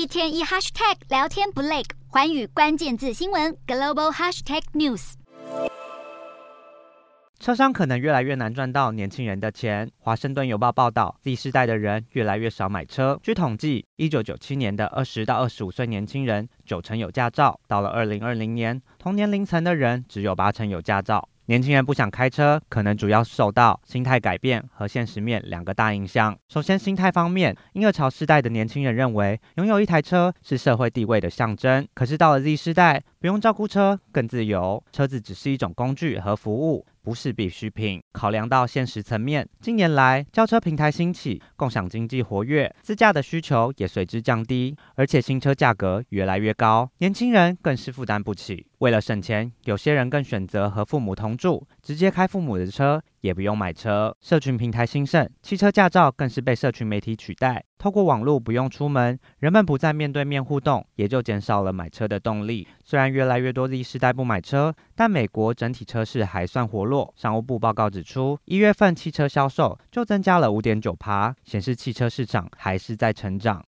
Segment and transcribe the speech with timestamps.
[0.00, 5.12] 一天一 hashtag 聊天不累，环宇关键字新闻 global hashtag news。
[7.38, 9.90] 车商可能越来越难赚到年轻人的钱。
[9.98, 13.20] 华盛顿邮报报道，Z 世代的人越来越少买车。
[13.22, 21.28] 据统计，一九九七年的二十到二十五岁年轻人，九成有驾照；到了二零二零年，同年龄层的人只有八成有驾照。
[21.50, 26.38] 年轻人不想开车，可能主要受到心态改变和现实面两个大影响。
[26.48, 31.84] 首先，心态方面，婴儿潮世代的年轻人认为拥有一台车是社会地位的象征。
[31.92, 38.00] 可是到了 Z 世代，不用照顾车，更自由，车子只是一种工具和服务，不是必需品。
[38.12, 48.68] 考量到现实层面，近年来轿车平台兴起，共享经济活跃，自驾的需求也随之降低，而且新车价格越来越高，年轻人更是负担不起。
[48.80, 53.02] 为了省钱，有些人更选择和父母同住，直接开父母的车。
[53.20, 57.62] 也不用买车，社群平台兴盛，汽车驾照更是被社群媒体取代。
[57.76, 62.66] 透过网络不用出门，人们不再面对面互动，也就减少了买车的动力。
[62.82, 67.12] 虽然越来越多 Z 世代不买车，但美国整体车市还算活络。
[67.14, 73.58] 商务部报告指出，一月份汽车销售就增加了五点九趴，显示汽车市场还是在成长。